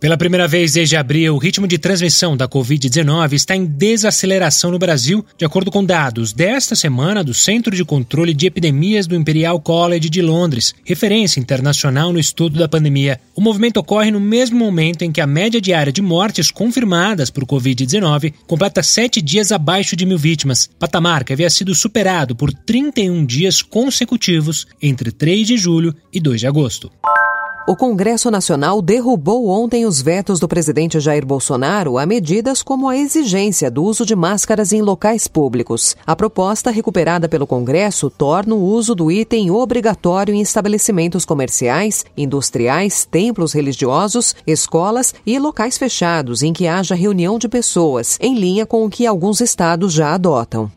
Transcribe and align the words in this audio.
Pela 0.00 0.16
primeira 0.16 0.48
vez 0.48 0.72
desde 0.72 0.96
abril, 0.96 1.34
o 1.34 1.38
ritmo 1.38 1.68
de 1.68 1.76
transmissão 1.76 2.34
da 2.34 2.48
Covid-19 2.48 3.34
está 3.34 3.54
em 3.54 3.66
desaceleração 3.66 4.70
no 4.70 4.78
Brasil, 4.78 5.22
de 5.36 5.44
acordo 5.44 5.70
com 5.70 5.84
dados 5.84 6.32
desta 6.32 6.74
semana 6.74 7.22
do 7.22 7.34
Centro 7.34 7.76
de 7.76 7.84
Controle 7.84 8.32
de 8.32 8.46
Epidemias 8.46 9.06
do 9.06 9.14
Imperial 9.14 9.60
College 9.60 10.08
de 10.08 10.22
Londres, 10.22 10.74
referência 10.86 11.38
internacional 11.38 12.14
no 12.14 12.18
estudo 12.18 12.58
da 12.58 12.66
pandemia. 12.66 13.20
O 13.36 13.42
movimento 13.42 13.76
ocorre 13.76 14.10
no 14.10 14.18
mesmo 14.18 14.58
momento 14.58 15.02
em 15.02 15.12
que 15.12 15.20
a 15.20 15.26
média 15.26 15.60
diária 15.60 15.92
de 15.92 16.00
mortes 16.00 16.50
confirmadas 16.50 17.28
por 17.28 17.44
Covid-19 17.44 18.32
completa 18.46 18.82
sete 18.82 19.20
dias 19.20 19.52
abaixo 19.52 19.94
de 19.94 20.06
mil 20.06 20.16
vítimas, 20.16 20.66
patamar 20.78 21.24
que 21.24 21.34
havia 21.34 21.50
sido 21.50 21.74
superado 21.74 22.34
por 22.34 22.54
31 22.54 23.26
dias 23.26 23.60
consecutivos 23.60 24.66
entre 24.80 25.12
3 25.12 25.46
de 25.46 25.58
julho 25.58 25.94
e 26.10 26.18
2 26.18 26.40
de 26.40 26.46
agosto. 26.46 26.90
O 27.70 27.76
Congresso 27.76 28.32
Nacional 28.32 28.82
derrubou 28.82 29.46
ontem 29.46 29.86
os 29.86 30.02
vetos 30.02 30.40
do 30.40 30.48
presidente 30.48 30.98
Jair 30.98 31.24
Bolsonaro 31.24 31.98
a 31.98 32.04
medidas 32.04 32.64
como 32.64 32.88
a 32.88 32.96
exigência 32.96 33.70
do 33.70 33.84
uso 33.84 34.04
de 34.04 34.16
máscaras 34.16 34.72
em 34.72 34.82
locais 34.82 35.28
públicos. 35.28 35.96
A 36.04 36.16
proposta, 36.16 36.72
recuperada 36.72 37.28
pelo 37.28 37.46
Congresso, 37.46 38.10
torna 38.10 38.56
o 38.56 38.60
uso 38.60 38.92
do 38.92 39.08
item 39.08 39.52
obrigatório 39.52 40.34
em 40.34 40.40
estabelecimentos 40.40 41.24
comerciais, 41.24 42.04
industriais, 42.16 43.04
templos 43.04 43.52
religiosos, 43.52 44.34
escolas 44.44 45.14
e 45.24 45.38
locais 45.38 45.78
fechados 45.78 46.42
em 46.42 46.52
que 46.52 46.66
haja 46.66 46.96
reunião 46.96 47.38
de 47.38 47.48
pessoas, 47.48 48.18
em 48.20 48.34
linha 48.34 48.66
com 48.66 48.84
o 48.84 48.90
que 48.90 49.06
alguns 49.06 49.40
estados 49.40 49.92
já 49.92 50.12
adotam. 50.12 50.72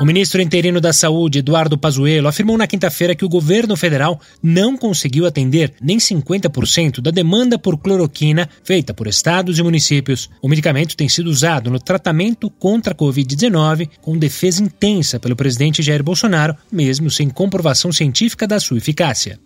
O 0.00 0.04
ministro 0.04 0.40
interino 0.40 0.80
da 0.80 0.92
Saúde, 0.92 1.40
Eduardo 1.40 1.76
Pazuello, 1.76 2.28
afirmou 2.28 2.56
na 2.56 2.68
quinta-feira 2.68 3.16
que 3.16 3.24
o 3.24 3.28
governo 3.28 3.76
federal 3.76 4.20
não 4.40 4.76
conseguiu 4.76 5.26
atender 5.26 5.74
nem 5.82 5.98
50% 5.98 7.00
da 7.00 7.10
demanda 7.10 7.58
por 7.58 7.76
cloroquina 7.76 8.48
feita 8.62 8.94
por 8.94 9.08
estados 9.08 9.58
e 9.58 9.62
municípios. 9.62 10.30
O 10.40 10.48
medicamento 10.48 10.96
tem 10.96 11.08
sido 11.08 11.26
usado 11.26 11.68
no 11.68 11.80
tratamento 11.80 12.48
contra 12.48 12.92
a 12.92 12.96
Covid-19 12.96 13.88
com 14.00 14.16
defesa 14.16 14.62
intensa 14.62 15.18
pelo 15.18 15.34
presidente 15.34 15.82
Jair 15.82 16.04
Bolsonaro, 16.04 16.54
mesmo 16.70 17.10
sem 17.10 17.28
comprovação 17.28 17.90
científica 17.92 18.46
da 18.46 18.60
sua 18.60 18.78
eficácia. 18.78 19.40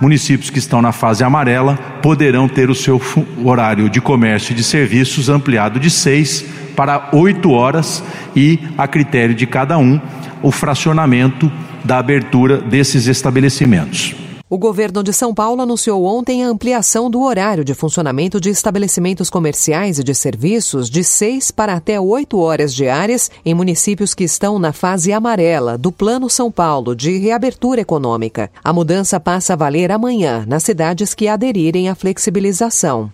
Municípios 0.00 0.50
que 0.50 0.58
estão 0.58 0.80
na 0.80 0.92
fase 0.92 1.24
amarela 1.24 1.76
poderão 2.02 2.48
ter 2.48 2.70
o 2.70 2.74
seu 2.74 3.00
horário 3.44 3.88
de 3.88 4.00
comércio 4.00 4.52
e 4.52 4.54
de 4.54 4.64
serviços 4.64 5.28
ampliado 5.28 5.80
de 5.80 5.90
seis 5.90 6.44
para 6.76 7.10
oito 7.12 7.50
horas 7.50 8.02
e, 8.34 8.58
a 8.78 8.86
critério 8.88 9.34
de 9.34 9.46
cada 9.46 9.76
um, 9.78 10.00
o 10.42 10.50
fracionamento 10.50 11.50
da 11.84 11.98
abertura 11.98 12.58
desses 12.58 13.06
estabelecimentos. 13.06 14.14
O 14.52 14.58
governo 14.58 15.04
de 15.04 15.12
São 15.12 15.32
Paulo 15.32 15.62
anunciou 15.62 16.04
ontem 16.04 16.42
a 16.42 16.48
ampliação 16.48 17.08
do 17.08 17.22
horário 17.22 17.64
de 17.64 17.72
funcionamento 17.72 18.40
de 18.40 18.50
estabelecimentos 18.50 19.30
comerciais 19.30 20.00
e 20.00 20.02
de 20.02 20.12
serviços 20.12 20.90
de 20.90 21.04
6 21.04 21.52
para 21.52 21.74
até 21.74 22.00
8 22.00 22.36
horas 22.36 22.74
diárias 22.74 23.30
em 23.44 23.54
municípios 23.54 24.12
que 24.12 24.24
estão 24.24 24.58
na 24.58 24.72
fase 24.72 25.12
amarela 25.12 25.78
do 25.78 25.92
Plano 25.92 26.28
São 26.28 26.50
Paulo 26.50 26.96
de 26.96 27.16
reabertura 27.16 27.80
econômica. 27.80 28.50
A 28.64 28.72
mudança 28.72 29.20
passa 29.20 29.52
a 29.52 29.56
valer 29.56 29.92
amanhã 29.92 30.44
nas 30.48 30.64
cidades 30.64 31.14
que 31.14 31.28
aderirem 31.28 31.88
à 31.88 31.94
flexibilização. 31.94 33.08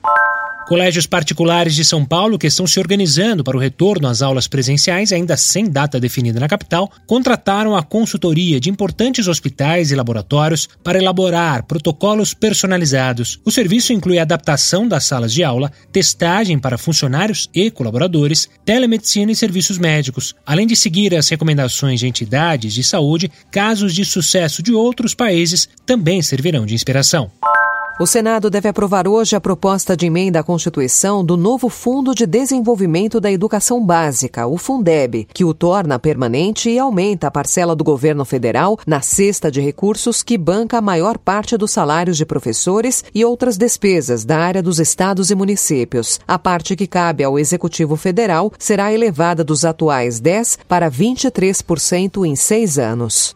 Colégios 0.67 1.07
particulares 1.07 1.77
de 1.77 1.85
São 1.85 2.05
Paulo 2.05 2.37
que 2.37 2.49
estão 2.49 2.67
se 2.67 2.81
organizando 2.81 3.45
para 3.45 3.57
o 3.57 3.61
retorno 3.61 4.09
às 4.09 4.21
aulas 4.21 4.49
presenciais, 4.49 5.13
ainda 5.13 5.37
sem 5.37 5.71
data 5.71 6.01
definida 6.01 6.41
na 6.41 6.49
capital, 6.49 6.91
contrataram 7.07 7.77
a 7.77 7.85
consultoria 7.85 8.59
de 8.59 8.69
importantes 8.69 9.29
hospitais 9.29 9.93
e 9.93 9.95
laboratórios 9.95 10.69
para 10.83 10.99
elaborar 10.99 11.63
protocolos 11.63 12.35
personalizados. 12.35 13.41
O 13.45 13.53
serviço 13.53 13.93
inclui 13.93 14.19
adaptação 14.19 14.89
das 14.89 15.05
salas 15.05 15.33
de 15.33 15.45
aula, 15.45 15.71
testagem 15.93 16.59
para 16.59 16.77
funcionários 16.77 17.49
e 17.55 17.71
colaboradores, 17.71 18.49
telemedicina 18.65 19.31
e 19.31 19.37
serviços 19.37 19.79
médicos. 19.79 20.35
Além 20.45 20.67
de 20.67 20.75
seguir 20.75 21.15
as 21.15 21.29
recomendações 21.29 22.01
de 22.01 22.09
entidades 22.09 22.75
de 22.75 22.83
saúde, 22.83 23.31
casos 23.53 23.95
de 23.95 24.05
sucesso 24.05 24.65
de 24.65 24.73
outros 24.73 25.15
países 25.15 25.69
também 25.87 26.21
servirão 26.23 26.67
de 26.67 26.75
inspiração. 26.75 27.31
O 27.99 28.07
Senado 28.07 28.51
deve 28.51 28.69
aprovar 28.69 29.09
hoje 29.09 29.35
a 29.35 29.41
proposta 29.41 29.97
de 29.97 30.05
emenda 30.05 30.41
à 30.41 30.43
Constituição 30.43 31.25
do 31.25 31.35
novo 31.35 31.71
Fundo 31.71 32.15
de 32.15 32.27
Desenvolvimento 32.27 33.19
da 33.19 33.33
Educação 33.33 33.83
Básica, 33.83 34.47
o 34.47 34.59
Fundeb, 34.59 35.27
que 35.33 35.47
o 35.47 35.55
torna 35.55 35.99
permanente 35.99 36.69
e 36.69 36.79
aumenta 36.79 37.29
a 37.29 37.31
parcela 37.31 37.75
do 37.75 37.83
governo 37.83 38.23
federal 38.27 38.79
na 38.87 39.01
cesta 39.01 39.51
de 39.51 39.63
recursos 39.63 40.23
que 40.23 40.37
banca 40.37 40.77
a 40.77 40.83
maior 40.83 41.17
parte 41.17 41.57
dos 41.57 41.71
salários 41.71 42.19
de 42.19 42.27
professores 42.27 43.03
e 43.15 43.25
outras 43.25 43.57
despesas 43.57 44.27
da 44.27 44.41
área 44.41 44.63
dos 44.63 44.79
estados 44.79 45.31
e 45.31 45.35
municípios. 45.35 46.21
A 46.29 46.39
parte 46.39 46.77
que 46.77 46.87
cabe 46.87 47.25
ao 47.25 47.39
Executivo 47.39 47.97
Federal 47.97 48.53
será 48.59 48.93
elevada 48.93 49.43
dos 49.43 49.65
atuais 49.65 50.21
10% 50.21 50.59
para 50.69 50.91
23% 50.91 52.27
em 52.27 52.37
seis 52.37 52.79
anos. 52.79 53.35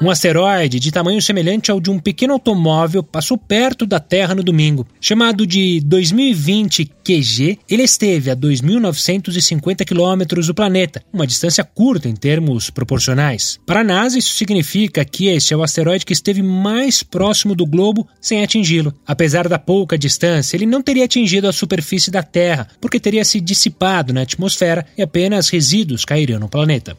Um 0.00 0.10
asteroide 0.10 0.78
de 0.78 0.92
tamanho 0.92 1.20
semelhante 1.20 1.72
ao 1.72 1.80
de 1.80 1.90
um 1.90 1.98
pequeno 1.98 2.34
automóvel 2.34 3.02
passou 3.02 3.36
perto 3.36 3.84
da 3.84 3.98
Terra 3.98 4.32
no 4.32 4.44
domingo. 4.44 4.86
Chamado 5.00 5.44
de 5.44 5.80
2020 5.80 6.84
QG, 7.02 7.58
ele 7.68 7.82
esteve 7.82 8.30
a 8.30 8.36
2.950 8.36 9.84
quilômetros 9.84 10.46
do 10.46 10.54
planeta, 10.54 11.02
uma 11.12 11.26
distância 11.26 11.64
curta 11.64 12.08
em 12.08 12.14
termos 12.14 12.70
proporcionais. 12.70 13.58
Para 13.66 13.80
a 13.80 13.84
NASA, 13.84 14.16
isso 14.16 14.34
significa 14.34 15.04
que 15.04 15.26
esse 15.26 15.52
é 15.52 15.56
o 15.56 15.64
asteroide 15.64 16.06
que 16.06 16.12
esteve 16.12 16.42
mais 16.42 17.02
próximo 17.02 17.56
do 17.56 17.66
globo 17.66 18.06
sem 18.20 18.44
atingi-lo. 18.44 18.94
Apesar 19.04 19.48
da 19.48 19.58
pouca 19.58 19.98
distância, 19.98 20.56
ele 20.56 20.66
não 20.66 20.80
teria 20.80 21.06
atingido 21.06 21.48
a 21.48 21.52
superfície 21.52 22.12
da 22.12 22.22
Terra, 22.22 22.68
porque 22.80 23.00
teria 23.00 23.24
se 23.24 23.40
dissipado 23.40 24.12
na 24.12 24.22
atmosfera 24.22 24.86
e 24.96 25.02
apenas 25.02 25.48
resíduos 25.48 26.04
cairiam 26.04 26.38
no 26.38 26.48
planeta. 26.48 26.96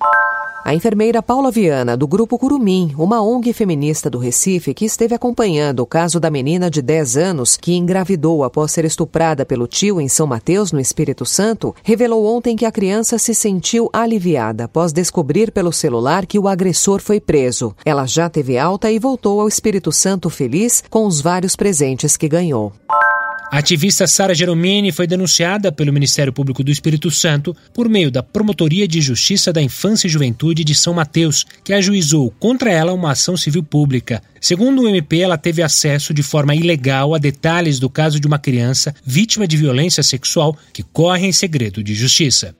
A 0.63 0.75
enfermeira 0.75 1.23
Paula 1.23 1.49
Viana, 1.49 1.95
do 1.95 2.05
Grupo 2.05 2.37
Curumim, 2.37 2.93
uma 2.97 3.21
ONG 3.21 3.53
feminista 3.53 4.09
do 4.09 4.19
Recife 4.19 4.73
que 4.73 4.85
esteve 4.85 5.15
acompanhando 5.15 5.79
o 5.79 5.85
caso 5.85 6.19
da 6.19 6.29
menina 6.29 6.69
de 6.69 6.81
10 6.81 7.17
anos 7.17 7.57
que 7.57 7.75
engravidou 7.75 8.43
após 8.43 8.71
ser 8.71 8.85
estuprada 8.85 9.45
pelo 9.45 9.67
tio 9.67 9.99
em 10.01 10.07
São 10.07 10.27
Mateus, 10.27 10.71
no 10.71 10.79
Espírito 10.79 11.25
Santo, 11.25 11.73
revelou 11.81 12.25
ontem 12.25 12.55
que 12.55 12.65
a 12.65 12.71
criança 12.71 13.17
se 13.17 13.33
sentiu 13.33 13.89
aliviada 13.93 14.65
após 14.65 14.91
descobrir 14.91 15.51
pelo 15.51 15.71
celular 15.71 16.25
que 16.25 16.37
o 16.37 16.47
agressor 16.47 16.99
foi 17.01 17.19
preso. 17.19 17.73
Ela 17.85 18.05
já 18.05 18.29
teve 18.29 18.57
alta 18.57 18.91
e 18.91 18.99
voltou 18.99 19.41
ao 19.41 19.47
Espírito 19.47 19.91
Santo 19.91 20.29
feliz 20.29 20.83
com 20.89 21.07
os 21.07 21.21
vários 21.21 21.55
presentes 21.55 22.17
que 22.17 22.27
ganhou. 22.27 22.73
A 23.51 23.57
ativista 23.57 24.05
Sara 24.05 24.35
Geromini 24.35 24.91
foi 24.91 25.07
denunciada 25.07 25.71
pelo 25.71 25.91
Ministério 25.91 26.31
Público 26.31 26.63
do 26.63 26.71
Espírito 26.71 27.09
Santo 27.09 27.55
por 27.73 27.89
meio 27.89 28.11
da 28.11 28.21
Promotoria 28.21 28.87
de 28.87 29.01
Justiça 29.01 29.51
da 29.51 29.59
Infância 29.59 30.05
e 30.05 30.09
Juventude 30.09 30.63
de 30.63 30.75
São 30.75 30.93
Mateus, 30.93 31.47
que 31.63 31.73
ajuizou 31.73 32.29
contra 32.39 32.71
ela 32.71 32.93
uma 32.93 33.11
ação 33.11 33.35
civil 33.35 33.63
pública. 33.63 34.21
Segundo 34.39 34.83
o 34.83 34.87
MP, 34.87 35.21
ela 35.21 35.37
teve 35.37 35.63
acesso 35.63 36.13
de 36.13 36.21
forma 36.21 36.53
ilegal 36.53 37.15
a 37.15 37.17
detalhes 37.17 37.79
do 37.79 37.89
caso 37.89 38.19
de 38.19 38.27
uma 38.27 38.37
criança 38.37 38.93
vítima 39.03 39.47
de 39.47 39.57
violência 39.57 40.03
sexual 40.03 40.55
que 40.71 40.83
corre 40.83 41.25
em 41.25 41.31
segredo 41.31 41.83
de 41.83 41.95
justiça. 41.95 42.55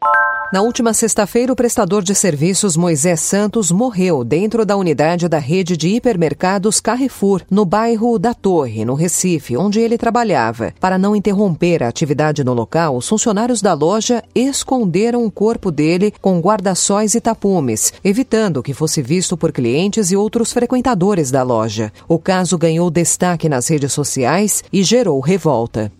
Na 0.51 0.63
última 0.63 0.95
sexta-feira, 0.95 1.53
o 1.53 1.55
prestador 1.55 2.01
de 2.01 2.15
serviços 2.15 2.75
Moisés 2.75 3.19
Santos 3.19 3.69
morreu 3.69 4.23
dentro 4.23 4.65
da 4.65 4.75
unidade 4.75 5.29
da 5.29 5.37
rede 5.37 5.77
de 5.77 5.89
hipermercados 5.89 6.79
Carrefour, 6.79 7.43
no 7.51 7.63
bairro 7.65 8.17
da 8.17 8.33
Torre, 8.33 8.83
no 8.83 8.95
Recife, 8.95 9.55
onde 9.55 9.79
ele 9.79 9.95
trabalhava. 9.95 10.73
Para 10.79 10.97
não 10.97 11.15
interromper 11.15 11.83
a 11.83 11.87
atividade 11.87 12.43
no 12.43 12.55
local, 12.55 12.97
os 12.97 13.07
funcionários 13.07 13.61
da 13.61 13.75
loja 13.75 14.23
esconderam 14.33 15.23
o 15.23 15.29
corpo 15.29 15.69
dele 15.69 16.11
com 16.19 16.39
guarda-sóis 16.39 17.13
e 17.13 17.21
tapumes, 17.21 17.93
evitando 18.03 18.63
que 18.63 18.73
fosse 18.73 19.03
visto 19.03 19.37
por 19.37 19.51
clientes 19.51 20.09
e 20.09 20.17
outros 20.17 20.51
frequentadores 20.51 21.29
da 21.29 21.43
loja. 21.43 21.93
O 22.07 22.17
caso 22.17 22.57
ganhou 22.57 22.89
destaque 22.89 23.47
nas 23.47 23.67
redes 23.67 23.93
sociais 23.93 24.63
e 24.73 24.81
gerou 24.81 25.19
revolta. 25.19 25.91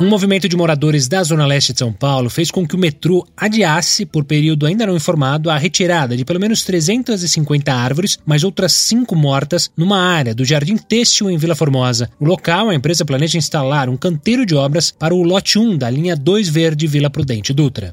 Um 0.00 0.08
movimento 0.08 0.48
de 0.48 0.56
moradores 0.56 1.08
da 1.08 1.24
Zona 1.24 1.44
Leste 1.44 1.72
de 1.72 1.80
São 1.80 1.92
Paulo 1.92 2.30
fez 2.30 2.52
com 2.52 2.64
que 2.64 2.76
o 2.76 2.78
metrô 2.78 3.26
adiasse, 3.36 4.06
por 4.06 4.22
período 4.24 4.64
ainda 4.64 4.86
não 4.86 4.94
informado, 4.94 5.50
a 5.50 5.58
retirada 5.58 6.16
de 6.16 6.24
pelo 6.24 6.38
menos 6.38 6.62
350 6.62 7.74
árvores, 7.74 8.16
mais 8.24 8.44
outras 8.44 8.72
cinco 8.72 9.16
mortas, 9.16 9.72
numa 9.76 9.98
área 9.98 10.36
do 10.36 10.44
Jardim 10.44 10.76
Têxtil 10.76 11.28
em 11.28 11.36
Vila 11.36 11.56
Formosa. 11.56 12.08
No 12.20 12.28
local, 12.28 12.70
a 12.70 12.76
empresa 12.76 13.04
planeja 13.04 13.38
instalar 13.38 13.88
um 13.88 13.96
canteiro 13.96 14.46
de 14.46 14.54
obras 14.54 14.92
para 14.92 15.12
o 15.12 15.24
lote 15.24 15.58
1 15.58 15.76
da 15.76 15.90
linha 15.90 16.14
2 16.14 16.48
Verde 16.48 16.86
Vila 16.86 17.10
Prudente 17.10 17.52
Dutra. 17.52 17.92